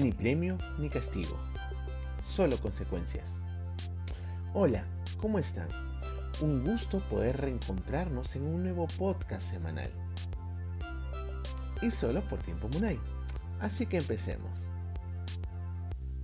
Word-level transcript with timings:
Ni 0.00 0.12
premio 0.12 0.56
ni 0.78 0.88
castigo, 0.88 1.36
solo 2.24 2.56
consecuencias. 2.56 3.34
Hola, 4.54 4.82
¿cómo 5.18 5.38
están? 5.38 5.68
Un 6.40 6.64
gusto 6.64 7.00
poder 7.10 7.36
reencontrarnos 7.36 8.34
en 8.34 8.46
un 8.46 8.62
nuevo 8.62 8.86
podcast 8.98 9.50
semanal. 9.50 9.90
Y 11.82 11.90
solo 11.90 12.26
por 12.30 12.40
tiempo 12.40 12.66
Munay. 12.72 12.98
Así 13.60 13.84
que 13.84 13.98
empecemos. 13.98 14.58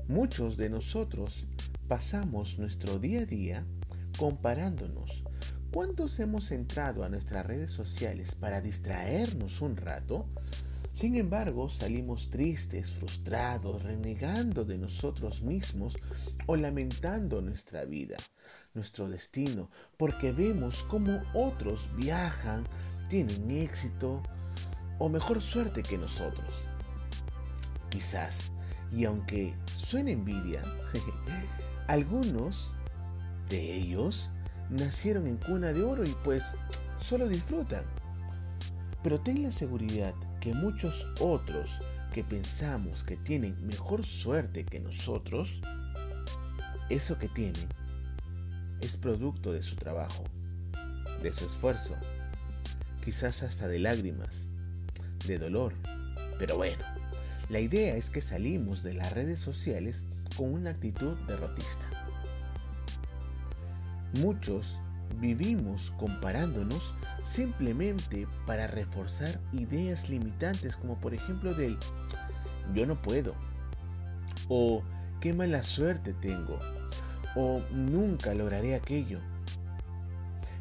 Muchos 0.09 0.57
de 0.57 0.71
nosotros 0.71 1.45
pasamos 1.87 2.59
nuestro 2.59 2.99
día 2.99 3.21
a 3.21 3.27
día 3.27 3.67
comparándonos. 4.17 5.23
¿Cuántos 5.71 6.19
hemos 6.19 6.51
entrado 6.51 7.05
a 7.05 7.11
nuestras 7.11 7.45
redes 7.45 7.75
sociales 7.75 8.35
para 8.37 8.63
distraernos 8.63 9.61
un 9.61 9.77
rato? 9.77 10.31
Sin 10.97 11.15
embargo, 11.17 11.69
salimos 11.69 12.31
tristes, 12.31 12.91
frustrados, 12.91 13.83
renegando 13.83 14.65
de 14.65 14.79
nosotros 14.79 15.43
mismos 15.43 15.95
o 16.47 16.57
lamentando 16.57 17.43
nuestra 17.43 17.85
vida, 17.85 18.17
nuestro 18.73 19.07
destino, 19.07 19.69
porque 19.99 20.33
vemos 20.33 20.87
cómo 20.89 21.23
otros 21.35 21.91
viajan, 21.97 22.65
tienen 23.11 23.51
éxito 23.51 24.23
o 24.99 25.11
mejor 25.11 25.43
suerte 25.43 25.83
que 25.83 25.99
nosotros. 25.99 26.49
Quizás, 27.91 28.51
y 28.91 29.05
aunque 29.05 29.55
suene 29.67 30.13
envidia, 30.13 30.63
algunos 31.89 32.73
de 33.51 33.75
ellos 33.75 34.31
nacieron 34.71 35.27
en 35.27 35.37
cuna 35.37 35.75
de 35.75 35.83
oro 35.83 36.05
y 36.05 36.17
pues 36.25 36.43
solo 36.97 37.29
disfrutan. 37.29 37.85
Pero 39.03 39.21
ten 39.21 39.43
la 39.43 39.53
seguridad 39.53 40.15
que 40.47 40.55
muchos 40.55 41.05
otros 41.19 41.81
que 42.15 42.23
pensamos 42.23 43.03
que 43.03 43.17
tienen 43.17 43.67
mejor 43.67 44.07
suerte 44.07 44.65
que 44.65 44.79
nosotros, 44.79 45.61
eso 46.89 47.19
que 47.19 47.27
tienen 47.27 47.67
es 48.81 48.97
producto 48.97 49.53
de 49.53 49.61
su 49.61 49.75
trabajo, 49.75 50.23
de 51.21 51.33
su 51.33 51.47
esfuerzo, 51.47 51.97
quizás 53.05 53.43
hasta 53.43 53.67
de 53.67 53.81
lágrimas, 53.81 54.37
de 55.27 55.37
dolor. 55.41 55.73
Pero 56.39 56.59
bueno, 56.59 56.85
la 57.49 57.59
idea 57.59 57.97
es 57.97 58.09
que 58.09 58.21
salimos 58.21 58.85
de 58.85 58.95
las 58.95 59.13
redes 59.15 59.41
sociales 59.41 60.05
con 60.37 60.53
una 60.53 60.71
actitud 60.71 61.17
derrotista. 61.27 61.91
Muchos 64.21 64.79
vivimos 65.19 65.93
comparándonos 65.99 66.95
simplemente 67.25 68.27
para 68.47 68.67
reforzar 68.67 69.41
ideas 69.53 70.09
limitantes 70.09 70.77
como 70.77 70.99
por 70.99 71.15
ejemplo 71.15 71.55
del 71.55 71.79
yo 72.75 72.87
no 72.87 73.01
puedo 73.01 73.35
o 74.49 74.83
qué 75.21 75.33
mala 75.33 75.63
suerte 75.63 76.13
tengo 76.15 76.59
o 77.37 77.61
nunca 77.71 78.35
lograré 78.35 78.75
aquello. 78.75 79.21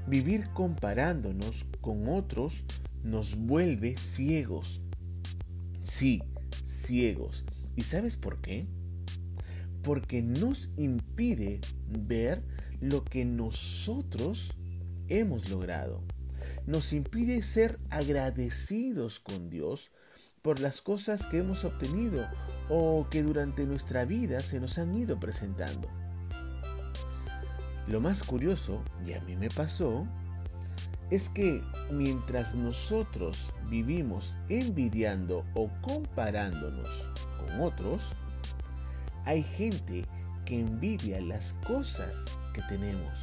Vivir 0.08 0.50
comparándonos 0.54 1.66
con 1.82 2.08
otros 2.10 2.64
nos 3.04 3.36
vuelve 3.36 3.96
ciegos. 3.98 4.82
Sí, 5.82 6.22
ciegos. 6.66 7.46
¿Y 7.76 7.82
sabes 7.82 8.18
por 8.18 8.42
qué? 8.42 8.68
Porque 9.82 10.22
nos 10.22 10.70
impide 10.78 11.62
ver 11.88 12.44
lo 12.82 13.04
que 13.04 13.26
nosotros 13.26 14.54
hemos 15.08 15.50
logrado. 15.50 16.04
Nos 16.66 16.94
impide 16.94 17.42
ser 17.44 17.80
agradecidos 17.90 19.20
con 19.20 19.50
Dios 19.50 19.92
por 20.42 20.60
las 20.60 20.82
cosas 20.82 21.26
que 21.26 21.40
hemos 21.40 21.64
obtenido 21.64 22.28
o 22.70 23.08
que 23.10 23.24
durante 23.24 23.66
nuestra 23.66 24.06
vida 24.06 24.40
se 24.40 24.60
nos 24.60 24.78
han 24.78 24.96
ido 24.96 25.20
presentando. 25.20 25.90
Lo 27.88 28.02
más 28.02 28.24
curioso, 28.24 28.84
y 29.06 29.14
a 29.14 29.22
mí 29.22 29.36
me 29.36 29.50
pasó, 29.50 30.08
es 31.12 31.30
que 31.30 31.62
mientras 31.92 32.56
nosotros 32.56 33.52
vivimos 33.70 34.36
envidiando 34.50 35.46
o 35.54 35.70
comparándonos 35.82 37.10
con 37.38 37.62
otros, 37.62 38.04
hay 39.26 39.44
gente 39.44 40.06
que 40.46 40.60
envidia 40.60 41.20
las 41.22 41.54
cosas 41.66 42.16
que 42.54 42.62
tenemos, 42.64 43.18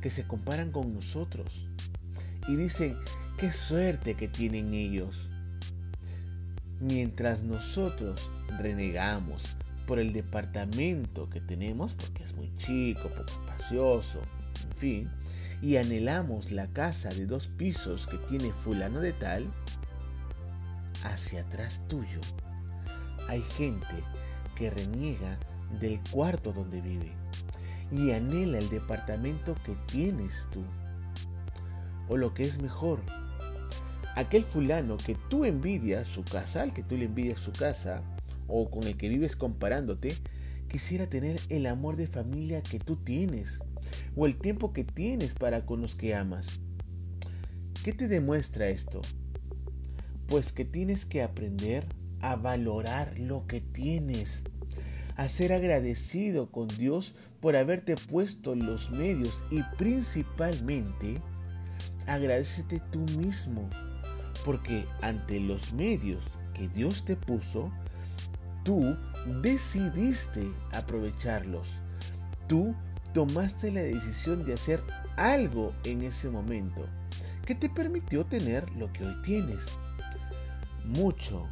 que 0.00 0.10
se 0.10 0.26
comparan 0.26 0.70
con 0.70 0.94
nosotros 0.94 1.66
y 2.48 2.56
dicen, 2.56 2.96
qué 3.36 3.50
suerte 3.52 4.14
que 4.14 4.28
tienen 4.28 4.74
ellos. 4.74 5.30
Mientras 6.80 7.42
nosotros 7.42 8.30
renegamos 8.58 9.56
por 9.86 9.98
el 9.98 10.12
departamento 10.12 11.28
que 11.28 11.40
tenemos, 11.40 11.94
porque 11.94 12.22
es 12.22 12.34
muy 12.34 12.54
chico, 12.56 13.08
poco 13.08 13.32
espacioso, 13.32 14.20
en 14.64 14.76
fin, 14.76 15.10
y 15.60 15.76
anhelamos 15.76 16.50
la 16.52 16.68
casa 16.68 17.08
de 17.08 17.26
dos 17.26 17.48
pisos 17.48 18.06
que 18.06 18.18
tiene 18.18 18.52
fulano 18.52 19.00
de 19.00 19.12
tal, 19.12 19.46
hacia 21.02 21.42
atrás 21.42 21.82
tuyo 21.88 22.20
hay 23.28 23.42
gente 23.42 24.04
que 24.56 24.70
reniega 24.70 25.38
del 25.78 26.00
cuarto 26.10 26.52
donde 26.52 26.80
vive 26.80 27.12
y 27.92 28.10
anhela 28.10 28.58
el 28.58 28.68
departamento 28.68 29.54
que 29.64 29.74
tienes 29.86 30.46
tú. 30.52 30.62
O 32.08 32.16
lo 32.16 32.34
que 32.34 32.42
es 32.42 32.60
mejor, 32.60 33.00
aquel 34.14 34.44
fulano 34.44 34.96
que 34.96 35.16
tú 35.28 35.44
envidias 35.44 36.08
su 36.08 36.24
casa, 36.24 36.62
al 36.62 36.72
que 36.72 36.82
tú 36.82 36.96
le 36.96 37.06
envidias 37.06 37.40
su 37.40 37.52
casa, 37.52 38.02
o 38.46 38.70
con 38.70 38.84
el 38.84 38.96
que 38.96 39.08
vives 39.08 39.36
comparándote, 39.36 40.14
quisiera 40.68 41.08
tener 41.08 41.40
el 41.48 41.66
amor 41.66 41.96
de 41.96 42.06
familia 42.06 42.62
que 42.62 42.78
tú 42.78 42.96
tienes, 42.96 43.58
o 44.16 44.26
el 44.26 44.36
tiempo 44.36 44.72
que 44.72 44.84
tienes 44.84 45.34
para 45.34 45.64
con 45.64 45.80
los 45.80 45.94
que 45.94 46.14
amas. 46.14 46.60
¿Qué 47.84 47.92
te 47.92 48.08
demuestra 48.08 48.68
esto? 48.68 49.00
Pues 50.26 50.52
que 50.52 50.64
tienes 50.64 51.04
que 51.04 51.22
aprender 51.22 51.86
a 52.20 52.36
valorar 52.36 53.18
lo 53.18 53.46
que 53.46 53.60
tienes 53.60 54.42
a 55.16 55.28
ser 55.28 55.52
agradecido 55.52 56.50
con 56.50 56.68
Dios 56.68 57.14
por 57.40 57.56
haberte 57.56 57.94
puesto 57.96 58.54
los 58.54 58.90
medios 58.90 59.42
y 59.50 59.62
principalmente 59.76 61.20
agradecete 62.06 62.80
tú 62.90 63.00
mismo, 63.18 63.68
porque 64.44 64.86
ante 65.02 65.40
los 65.40 65.72
medios 65.72 66.24
que 66.52 66.68
Dios 66.68 67.04
te 67.04 67.16
puso, 67.16 67.72
tú 68.64 68.96
decidiste 69.42 70.52
aprovecharlos. 70.72 71.68
Tú 72.48 72.74
tomaste 73.12 73.70
la 73.70 73.80
decisión 73.80 74.44
de 74.44 74.54
hacer 74.54 74.82
algo 75.16 75.72
en 75.84 76.02
ese 76.02 76.28
momento 76.28 76.86
que 77.46 77.54
te 77.54 77.68
permitió 77.68 78.24
tener 78.24 78.70
lo 78.72 78.92
que 78.92 79.04
hoy 79.04 79.14
tienes. 79.22 79.64
Mucho 80.84 81.46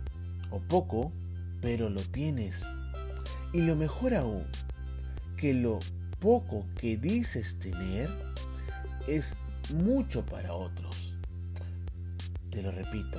o 0.51 0.61
poco, 0.61 1.13
pero 1.61 1.89
lo 1.89 2.01
tienes. 2.01 2.63
Y 3.53 3.61
lo 3.61 3.77
mejor 3.77 4.15
aún, 4.15 4.47
que 5.37 5.53
lo 5.53 5.79
poco 6.21 6.65
que 6.81 6.97
dices 6.97 7.59
tener 7.59 8.09
es 9.07 9.35
mucho 9.75 10.25
para 10.25 10.55
otros. 10.55 11.15
Te 12.51 12.63
lo 12.63 12.71
repito. 12.71 13.19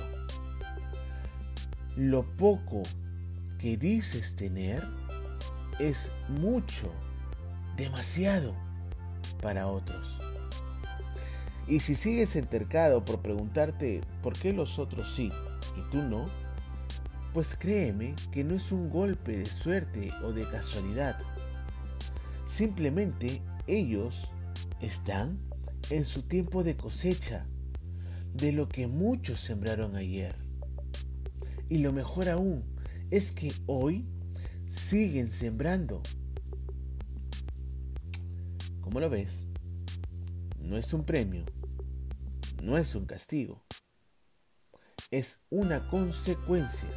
Lo 1.96 2.24
poco 2.36 2.82
que 3.58 3.76
dices 3.76 4.34
tener 4.34 4.82
es 5.78 6.10
mucho, 6.28 6.90
demasiado 7.76 8.54
para 9.40 9.66
otros. 9.68 10.18
Y 11.66 11.80
si 11.80 11.94
sigues 11.94 12.36
entercado 12.36 13.04
por 13.04 13.22
preguntarte 13.22 14.00
por 14.22 14.32
qué 14.34 14.52
los 14.52 14.78
otros 14.78 15.14
sí 15.14 15.30
y 15.76 15.90
tú 15.90 16.02
no, 16.02 16.26
pues 17.34 17.56
créeme 17.56 18.14
que 18.30 18.44
no 18.44 18.54
es 18.54 18.70
un 18.70 18.88
golpe 18.88 19.36
de 19.36 19.46
suerte 19.46 20.12
o 20.22 20.32
de 20.32 20.48
casualidad. 20.48 21.18
Simplemente 22.46 23.42
ellos 23.66 24.30
están 24.80 25.40
en 25.90 26.04
su 26.04 26.22
tiempo 26.22 26.62
de 26.62 26.76
cosecha 26.76 27.44
de 28.32 28.52
lo 28.52 28.68
que 28.68 28.86
muchos 28.86 29.40
sembraron 29.40 29.96
ayer. 29.96 30.36
Y 31.68 31.78
lo 31.78 31.92
mejor 31.92 32.28
aún 32.28 32.62
es 33.10 33.32
que 33.32 33.52
hoy 33.66 34.06
siguen 34.68 35.26
sembrando. 35.26 36.04
¿Cómo 38.80 39.00
lo 39.00 39.10
ves? 39.10 39.48
No 40.60 40.78
es 40.78 40.94
un 40.94 41.04
premio, 41.04 41.44
no 42.62 42.78
es 42.78 42.94
un 42.94 43.06
castigo, 43.06 43.64
es 45.10 45.40
una 45.50 45.88
consecuencia 45.88 46.88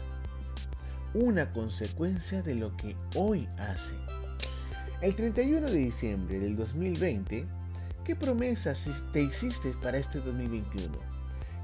una 1.14 1.52
consecuencia 1.52 2.42
de 2.42 2.56
lo 2.56 2.76
que 2.78 2.96
hoy 3.16 3.48
hace. 3.58 3.96
El 5.02 5.16
31 5.16 5.68
de 5.68 5.78
diciembre 5.78 6.40
del 6.40 6.56
2020, 6.56 7.46
¿qué 8.04 8.16
promesas 8.16 8.88
te 9.14 9.22
hiciste 9.22 9.74
para 9.82 9.98
este 9.98 10.20
2021? 10.20 10.98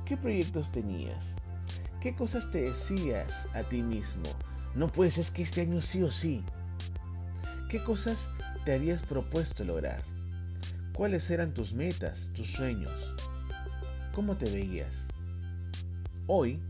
¿Qué 0.05 0.17
proyectos 0.17 0.71
tenías? 0.71 1.25
¿Qué 1.99 2.15
cosas 2.15 2.51
te 2.51 2.61
decías 2.63 3.31
a 3.53 3.63
ti 3.63 3.81
mismo? 3.81 4.23
No 4.75 4.87
pues 4.87 5.17
es 5.17 5.31
que 5.31 5.43
este 5.43 5.61
año 5.61 5.81
sí 5.81 6.03
o 6.03 6.11
sí. 6.11 6.43
¿Qué 7.69 7.83
cosas 7.83 8.17
te 8.65 8.73
habías 8.73 9.03
propuesto 9.03 9.63
lograr? 9.63 10.03
¿Cuáles 10.93 11.29
eran 11.31 11.53
tus 11.53 11.73
metas, 11.73 12.29
tus 12.33 12.51
sueños? 12.51 12.91
¿Cómo 14.13 14.37
te 14.37 14.49
veías? 14.49 14.93
Hoy 16.27 16.61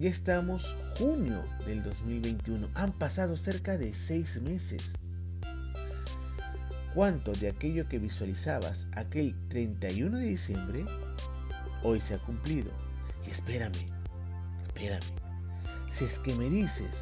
ya 0.00 0.08
estamos 0.08 0.66
junio 0.98 1.44
del 1.66 1.82
2021. 1.82 2.70
Han 2.74 2.92
pasado 2.92 3.36
cerca 3.36 3.76
de 3.76 3.94
seis 3.94 4.40
meses. 4.40 4.82
¿Cuánto 6.94 7.32
de 7.32 7.50
aquello 7.50 7.86
que 7.86 7.98
visualizabas 7.98 8.88
aquel 8.92 9.36
31 9.48 10.16
de 10.16 10.24
diciembre 10.24 10.86
hoy 11.82 12.00
se 12.00 12.14
ha 12.14 12.18
cumplido? 12.18 12.70
Y 13.26 13.30
espérame, 13.30 13.92
espérame. 14.62 15.04
Si 15.92 16.06
es 16.06 16.18
que 16.18 16.34
me 16.34 16.48
dices 16.48 16.96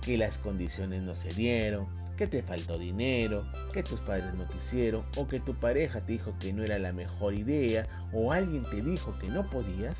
que 0.00 0.16
las 0.16 0.38
condiciones 0.38 1.02
no 1.02 1.16
se 1.16 1.30
dieron, 1.30 1.88
que 2.16 2.28
te 2.28 2.44
faltó 2.44 2.78
dinero, 2.78 3.44
que 3.72 3.82
tus 3.82 4.00
padres 4.02 4.32
no 4.34 4.46
quisieron, 4.46 5.04
o 5.16 5.26
que 5.26 5.40
tu 5.40 5.56
pareja 5.56 6.00
te 6.00 6.12
dijo 6.12 6.36
que 6.38 6.52
no 6.52 6.62
era 6.62 6.78
la 6.78 6.92
mejor 6.92 7.34
idea, 7.34 7.88
o 8.12 8.32
alguien 8.32 8.62
te 8.70 8.82
dijo 8.82 9.18
que 9.18 9.28
no 9.28 9.50
podías, 9.50 9.96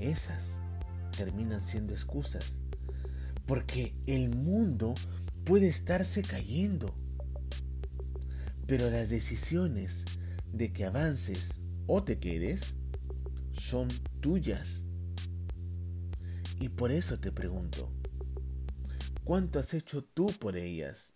esas 0.00 0.59
terminan 1.24 1.60
siendo 1.60 1.92
excusas. 1.92 2.60
Porque 3.44 3.94
el 4.06 4.30
mundo 4.30 4.94
puede 5.44 5.68
estarse 5.68 6.22
cayendo. 6.22 6.94
Pero 8.66 8.88
las 8.88 9.10
decisiones 9.10 10.04
de 10.50 10.72
que 10.72 10.86
avances 10.86 11.50
o 11.86 12.02
te 12.02 12.18
quedes 12.18 12.74
son 13.52 13.88
tuyas. 14.20 14.82
Y 16.58 16.70
por 16.70 16.90
eso 16.90 17.20
te 17.20 17.32
pregunto, 17.32 17.92
¿cuánto 19.22 19.58
has 19.58 19.74
hecho 19.74 20.02
tú 20.02 20.26
por 20.40 20.56
ellas? 20.56 21.12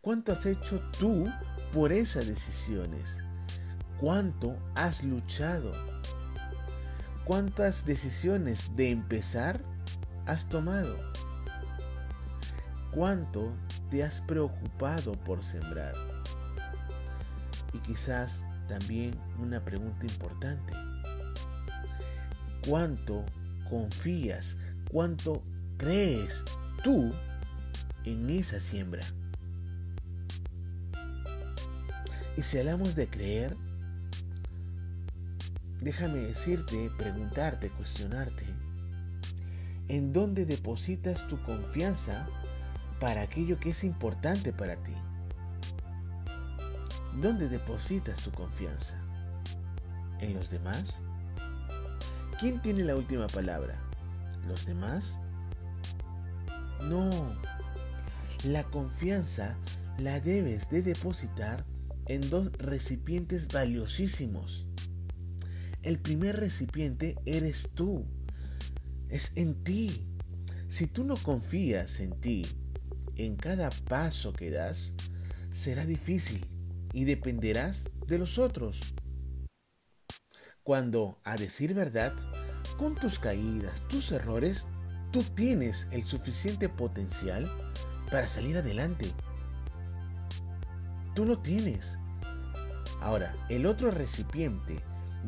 ¿Cuánto 0.00 0.32
has 0.32 0.44
hecho 0.44 0.80
tú 0.98 1.28
por 1.72 1.92
esas 1.92 2.26
decisiones? 2.26 3.06
¿Cuánto 4.00 4.56
has 4.74 5.04
luchado? 5.04 5.89
¿Cuántas 7.30 7.86
decisiones 7.86 8.74
de 8.74 8.90
empezar 8.90 9.62
has 10.26 10.48
tomado? 10.48 10.96
¿Cuánto 12.90 13.52
te 13.88 14.02
has 14.02 14.20
preocupado 14.22 15.12
por 15.12 15.44
sembrar? 15.44 15.94
Y 17.72 17.78
quizás 17.78 18.44
también 18.66 19.14
una 19.38 19.64
pregunta 19.64 20.06
importante. 20.06 20.72
¿Cuánto 22.68 23.24
confías? 23.68 24.56
¿Cuánto 24.90 25.44
crees 25.76 26.34
tú 26.82 27.12
en 28.06 28.28
esa 28.28 28.58
siembra? 28.58 29.02
Y 32.36 32.42
si 32.42 32.58
hablamos 32.58 32.96
de 32.96 33.08
creer, 33.08 33.56
déjame 35.80 36.18
decirte, 36.18 36.90
preguntarte, 36.98 37.70
cuestionarte, 37.70 38.44
¿en 39.88 40.12
dónde 40.12 40.44
depositas 40.44 41.26
tu 41.28 41.42
confianza 41.42 42.28
para 42.98 43.22
aquello 43.22 43.58
que 43.58 43.70
es 43.70 43.84
importante 43.84 44.52
para 44.52 44.76
ti? 44.76 44.92
¿Dónde 47.20 47.48
depositas 47.48 48.22
tu 48.22 48.30
confianza? 48.30 48.94
¿En 50.20 50.34
los 50.34 50.50
demás? 50.50 51.00
¿Quién 52.38 52.60
tiene 52.62 52.84
la 52.84 52.96
última 52.96 53.26
palabra? 53.26 53.78
¿Los 54.46 54.66
demás? 54.66 55.14
No. 56.82 57.10
La 58.44 58.64
confianza 58.64 59.56
la 59.98 60.20
debes 60.20 60.70
de 60.70 60.82
depositar 60.82 61.64
en 62.06 62.28
dos 62.30 62.52
recipientes 62.52 63.48
valiosísimos 63.48 64.66
el 65.82 65.98
primer 65.98 66.38
recipiente 66.38 67.16
eres 67.24 67.70
tú. 67.74 68.06
Es 69.08 69.32
en 69.34 69.64
ti. 69.64 70.06
Si 70.68 70.86
tú 70.86 71.04
no 71.04 71.14
confías 71.16 72.00
en 72.00 72.20
ti, 72.20 72.46
en 73.16 73.36
cada 73.36 73.70
paso 73.70 74.32
que 74.32 74.50
das, 74.50 74.92
será 75.52 75.84
difícil 75.84 76.46
y 76.92 77.04
dependerás 77.04 77.82
de 78.06 78.18
los 78.18 78.38
otros. 78.38 78.78
Cuando, 80.62 81.18
a 81.24 81.36
decir 81.36 81.74
verdad, 81.74 82.12
con 82.76 82.94
tus 82.94 83.18
caídas, 83.18 83.80
tus 83.88 84.12
errores, 84.12 84.64
tú 85.10 85.22
tienes 85.22 85.86
el 85.90 86.04
suficiente 86.04 86.68
potencial 86.68 87.50
para 88.10 88.28
salir 88.28 88.58
adelante. 88.58 89.06
Tú 91.14 91.24
lo 91.24 91.40
tienes. 91.40 91.96
Ahora, 93.00 93.34
el 93.48 93.66
otro 93.66 93.90
recipiente 93.90 94.76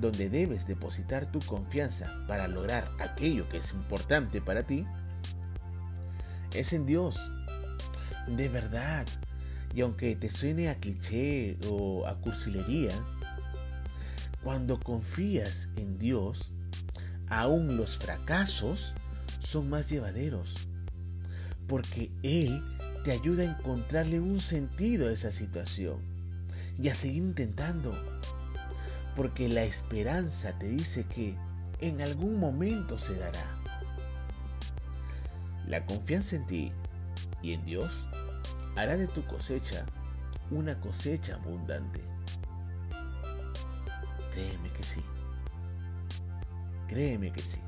donde 0.00 0.28
debes 0.28 0.66
depositar 0.66 1.30
tu 1.30 1.40
confianza 1.40 2.10
para 2.26 2.48
lograr 2.48 2.90
aquello 2.98 3.48
que 3.48 3.58
es 3.58 3.72
importante 3.72 4.40
para 4.40 4.64
ti, 4.64 4.86
es 6.54 6.72
en 6.72 6.86
Dios. 6.86 7.20
De 8.26 8.48
verdad. 8.48 9.06
Y 9.74 9.80
aunque 9.80 10.14
te 10.16 10.28
suene 10.28 10.68
a 10.68 10.76
cliché 10.76 11.56
o 11.68 12.06
a 12.06 12.18
cursilería, 12.20 12.90
cuando 14.42 14.78
confías 14.78 15.68
en 15.76 15.98
Dios, 15.98 16.52
aún 17.28 17.76
los 17.76 17.96
fracasos 17.96 18.92
son 19.40 19.70
más 19.70 19.88
llevaderos. 19.88 20.68
Porque 21.66 22.10
Él 22.22 22.62
te 23.04 23.12
ayuda 23.12 23.44
a 23.44 23.58
encontrarle 23.58 24.20
un 24.20 24.40
sentido 24.40 25.08
a 25.08 25.12
esa 25.12 25.32
situación 25.32 26.00
y 26.80 26.88
a 26.88 26.94
seguir 26.94 27.22
intentando 27.22 27.92
porque 29.14 29.48
la 29.48 29.64
esperanza 29.64 30.58
te 30.58 30.68
dice 30.68 31.04
que 31.04 31.36
en 31.80 32.00
algún 32.00 32.38
momento 32.38 32.98
se 32.98 33.14
dará. 33.14 33.44
La 35.66 35.84
confianza 35.86 36.36
en 36.36 36.46
ti 36.46 36.72
y 37.42 37.52
en 37.52 37.64
Dios 37.64 38.06
hará 38.76 38.96
de 38.96 39.06
tu 39.06 39.24
cosecha 39.26 39.84
una 40.50 40.78
cosecha 40.80 41.36
abundante. 41.36 42.00
Créeme 44.34 44.72
que 44.72 44.82
sí. 44.82 45.02
Créeme 46.88 47.32
que 47.32 47.42
sí. 47.42 47.58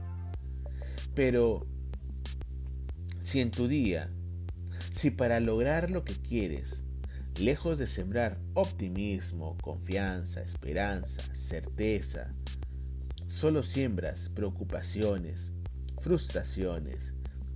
Pero 1.14 1.66
si 3.22 3.40
en 3.40 3.50
tu 3.50 3.68
día, 3.68 4.10
si 4.92 5.10
para 5.10 5.40
lograr 5.40 5.90
lo 5.90 6.04
que 6.04 6.14
quieres 6.14 6.84
lejos 7.38 7.78
de 7.78 7.86
sembrar 7.86 8.38
optimismo, 8.54 9.56
confianza, 9.60 10.40
esperanza, 10.40 11.33
certeza, 11.44 12.34
solo 13.28 13.62
siembras 13.62 14.30
preocupaciones, 14.30 15.52
frustraciones, 16.00 17.12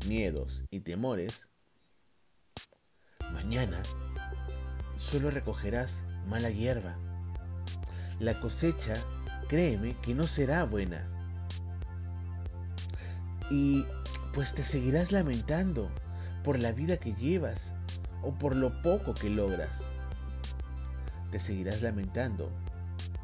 miedos 0.06 0.62
y 0.70 0.80
temores, 0.80 1.48
mañana 3.32 3.80
solo 4.98 5.30
recogerás 5.30 5.92
mala 6.28 6.50
hierba. 6.50 6.96
La 8.20 8.38
cosecha, 8.40 8.92
créeme, 9.48 9.96
que 10.02 10.14
no 10.14 10.24
será 10.24 10.64
buena. 10.64 11.08
Y 13.50 13.86
pues 14.34 14.54
te 14.54 14.64
seguirás 14.64 15.12
lamentando 15.12 15.88
por 16.44 16.62
la 16.62 16.72
vida 16.72 16.98
que 16.98 17.14
llevas 17.14 17.72
o 18.22 18.36
por 18.36 18.54
lo 18.54 18.82
poco 18.82 19.14
que 19.14 19.30
logras. 19.30 19.78
Te 21.30 21.38
seguirás 21.38 21.80
lamentando 21.80 22.50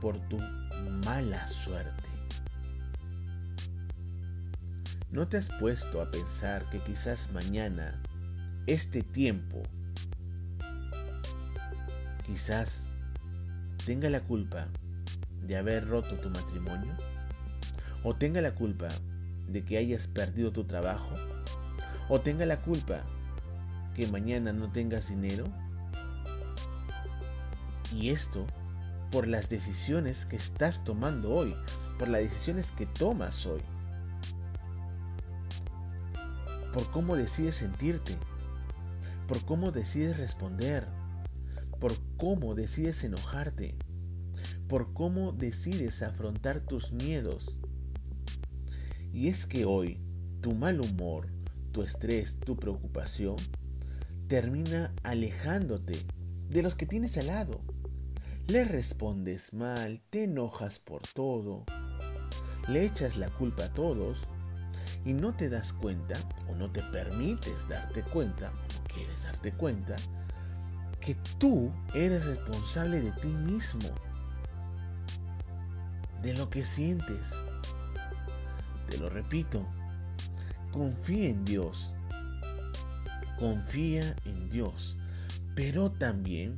por 0.05 0.21
tu 0.29 0.39
mala 1.07 1.49
suerte. 1.49 2.11
¿No 5.11 5.27
te 5.27 5.39
has 5.39 5.49
puesto 5.59 6.03
a 6.03 6.11
pensar 6.11 6.69
que 6.69 6.79
quizás 6.79 7.33
mañana, 7.33 8.03
este 8.67 9.03
tiempo, 9.03 9.63
quizás 12.27 12.85
tenga 13.87 14.11
la 14.11 14.21
culpa 14.21 14.67
de 15.47 15.57
haber 15.57 15.89
roto 15.89 16.21
tu 16.21 16.29
matrimonio? 16.29 16.95
¿O 18.03 18.15
tenga 18.15 18.43
la 18.43 18.55
culpa 18.55 18.89
de 19.49 19.65
que 19.65 19.79
hayas 19.79 20.07
perdido 20.07 20.53
tu 20.53 20.65
trabajo? 20.65 21.15
¿O 22.11 22.21
tenga 22.21 22.45
la 22.45 22.61
culpa 22.61 23.01
que 23.95 24.07
mañana 24.09 24.53
no 24.53 24.71
tengas 24.71 25.09
dinero? 25.09 25.47
Y 27.91 28.11
esto 28.11 28.47
por 29.15 29.29
las 29.29 29.49
decisiones 29.49 30.27
que 30.27 30.35
estás 30.35 30.83
tomando 30.83 31.33
hoy, 31.33 31.55
por 32.01 32.09
las 32.09 32.23
decisiones 32.23 32.73
que 32.73 32.85
tomas 32.85 33.47
hoy, 33.47 33.61
por 36.73 36.91
cómo 36.91 37.15
decides 37.15 37.55
sentirte, 37.55 38.17
por 39.29 39.45
cómo 39.45 39.71
decides 39.71 40.17
responder, 40.17 40.89
por 41.79 41.93
cómo 42.17 42.57
decides 42.57 43.05
enojarte, 43.05 43.77
por 44.67 44.93
cómo 44.93 45.31
decides 45.31 46.03
afrontar 46.03 46.59
tus 46.59 46.91
miedos. 46.91 47.55
Y 49.13 49.29
es 49.29 49.47
que 49.47 49.65
hoy 49.65 50.01
tu 50.41 50.57
mal 50.57 50.81
humor, 50.81 51.29
tu 51.71 51.85
estrés, 51.85 52.37
tu 52.41 52.57
preocupación, 52.57 53.37
termina 54.27 54.93
alejándote 55.05 55.93
de 56.51 56.63
los 56.65 56.75
que 56.75 56.87
tienes 56.87 57.17
al 57.17 57.29
lado. 57.29 57.64
Le 58.49 58.63
respondes 58.67 59.55
mal, 59.55 60.03
te 60.11 60.25
enojas 60.25 60.79
por 60.79 61.01
todo, 61.15 61.65
le 62.69 62.85
echas 62.85 63.17
la 63.17 63.31
culpa 63.31 63.65
a 63.65 63.73
todos 63.73 64.19
y 65.07 65.15
no 65.15 65.35
te 65.35 65.49
das 65.49 65.73
cuenta 65.73 66.15
o 66.51 66.55
no 66.55 66.71
te 66.71 66.83
permites 66.83 67.67
darte 67.71 68.03
cuenta, 68.03 68.51
o 68.51 68.83
no 68.83 68.95
quieres 68.95 69.23
darte 69.23 69.51
cuenta, 69.53 69.97
que 71.01 71.17
tú 71.39 71.73
eres 71.95 72.23
responsable 72.27 73.01
de 73.01 73.13
ti 73.13 73.29
mismo, 73.29 73.89
de 76.21 76.35
lo 76.35 76.51
que 76.51 76.67
sientes. 76.67 77.31
Te 78.91 78.99
lo 78.99 79.09
repito, 79.09 79.67
confía 80.71 81.31
en 81.31 81.47
Dios, 81.47 81.95
confía 83.39 84.15
en 84.27 84.51
Dios, 84.51 84.99
pero 85.55 85.91
también 85.91 86.55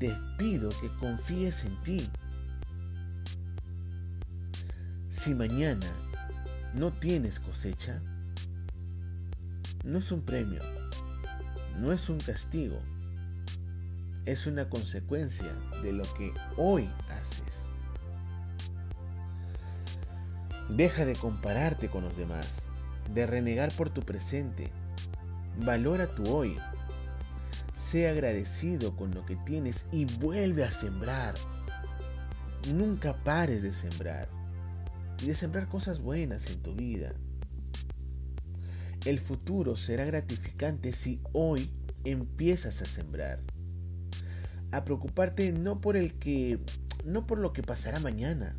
te 0.00 0.16
pido 0.38 0.70
que 0.80 0.88
confíes 0.98 1.62
en 1.66 1.76
ti. 1.82 2.10
Si 5.10 5.34
mañana 5.34 5.86
no 6.74 6.90
tienes 6.90 7.38
cosecha, 7.38 8.00
no 9.84 9.98
es 9.98 10.10
un 10.10 10.22
premio, 10.22 10.62
no 11.78 11.92
es 11.92 12.08
un 12.08 12.18
castigo, 12.18 12.80
es 14.24 14.46
una 14.46 14.70
consecuencia 14.70 15.52
de 15.82 15.92
lo 15.92 16.04
que 16.14 16.32
hoy 16.56 16.88
haces. 17.10 17.68
Deja 20.70 21.04
de 21.04 21.14
compararte 21.14 21.90
con 21.90 22.04
los 22.04 22.16
demás, 22.16 22.62
de 23.12 23.26
renegar 23.26 23.70
por 23.76 23.90
tu 23.90 24.00
presente. 24.00 24.72
Valora 25.58 26.14
tu 26.14 26.24
hoy. 26.34 26.56
Sé 27.90 28.08
agradecido 28.08 28.94
con 28.94 29.10
lo 29.10 29.26
que 29.26 29.34
tienes 29.34 29.88
y 29.90 30.04
vuelve 30.04 30.62
a 30.62 30.70
sembrar. 30.70 31.34
Nunca 32.72 33.24
pares 33.24 33.62
de 33.62 33.72
sembrar 33.72 34.28
y 35.20 35.26
de 35.26 35.34
sembrar 35.34 35.66
cosas 35.66 35.98
buenas 35.98 36.48
en 36.52 36.62
tu 36.62 36.76
vida. 36.76 37.14
El 39.04 39.18
futuro 39.18 39.76
será 39.76 40.04
gratificante 40.04 40.92
si 40.92 41.20
hoy 41.32 41.68
empiezas 42.04 42.80
a 42.80 42.84
sembrar. 42.84 43.40
A 44.70 44.84
preocuparte 44.84 45.50
no 45.50 45.80
por 45.80 45.96
el 45.96 46.16
que 46.16 46.60
no 47.04 47.26
por 47.26 47.38
lo 47.38 47.52
que 47.52 47.64
pasará 47.64 47.98
mañana, 47.98 48.56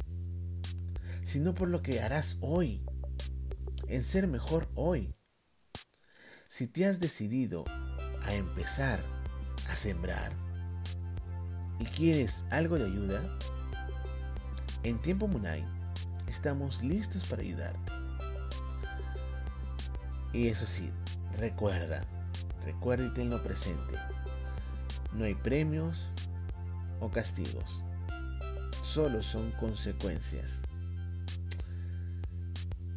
sino 1.24 1.54
por 1.54 1.70
lo 1.70 1.82
que 1.82 2.02
harás 2.02 2.38
hoy. 2.42 2.84
En 3.88 4.04
ser 4.04 4.28
mejor 4.28 4.68
hoy. 4.76 5.16
Si 6.50 6.68
te 6.68 6.86
has 6.86 7.00
decidido 7.00 7.64
a 8.24 8.36
empezar 8.36 9.21
a 9.70 9.75
sembrar 9.75 10.32
y 11.80 11.86
quieres 11.86 12.46
algo 12.51 12.77
de 12.77 12.86
ayuda, 12.86 13.22
en 14.84 15.01
Tiempo 15.01 15.27
Munay 15.27 15.65
estamos 16.27 16.84
listos 16.84 17.25
para 17.25 17.41
ayudarte. 17.41 17.91
Y 20.32 20.48
eso 20.48 20.65
sí, 20.65 20.89
recuerda, 21.38 22.03
recuerda 22.65 23.08
y 23.08 23.13
tenlo 23.13 23.41
presente. 23.44 23.96
No 25.13 25.25
hay 25.25 25.36
premios 25.36 26.12
o 27.00 27.10
castigos, 27.10 27.84
solo 28.84 29.22
son 29.22 29.51
consecuencias. 29.51 30.51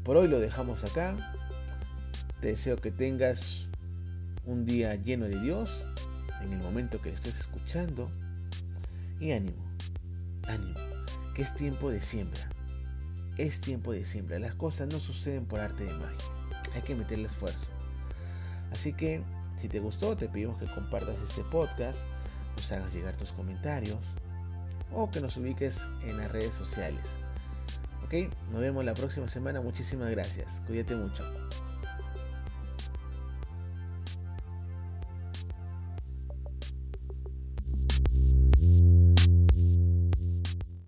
Por 0.05 0.19
hoy 0.19 0.29
lo 0.29 0.39
dejamos 0.39 0.85
acá. 0.85 1.17
Te 2.41 2.49
deseo 2.49 2.77
que 2.77 2.91
tengas 2.91 3.67
un 4.45 4.67
día 4.67 4.95
lleno 4.97 5.25
de 5.25 5.41
Dios 5.41 5.87
en 6.45 6.53
el 6.53 6.59
momento 6.59 7.01
que 7.01 7.11
estés 7.11 7.39
escuchando. 7.41 8.11
Y 9.21 9.33
ánimo, 9.33 9.65
ánimo, 10.47 10.79
que 11.35 11.43
es 11.43 11.55
tiempo 11.55 11.91
de 11.91 12.01
siembra 12.01 12.49
es 13.37 13.61
tiempo 13.61 13.93
de 13.93 14.05
siembra. 14.05 14.39
Las 14.39 14.55
cosas 14.55 14.89
no 14.93 14.99
suceden 14.99 15.47
por 15.47 15.61
arte 15.61 15.85
de 15.85 15.93
magia. 15.95 16.25
Hay 16.75 16.83
que 16.83 16.95
meterle 16.95 17.27
esfuerzo. 17.27 17.69
Así 18.73 18.93
que, 18.93 19.23
si 19.61 19.69
te 19.69 19.81
gustó, 19.81 20.17
te 20.17 20.29
pedimos 20.29 20.59
que 20.59 20.67
compartas 20.67 21.17
este 21.27 21.43
podcast, 21.45 21.99
nos 22.57 22.73
hagas 22.73 22.93
llegar 22.93 23.17
tus 23.17 23.33
comentarios 23.33 23.99
o 24.93 25.11
que 25.11 25.21
nos 25.21 25.37
ubiques 25.37 25.79
en 26.03 26.17
las 26.17 26.31
redes 26.31 26.55
sociales. 26.55 27.05
Ok, 28.05 28.33
nos 28.53 28.61
vemos 28.61 28.85
la 28.85 28.95
próxima 28.95 29.29
semana. 29.29 29.61
Muchísimas 29.61 30.11
gracias. 30.11 30.47
Cuídate 30.67 30.95
mucho. 30.95 31.44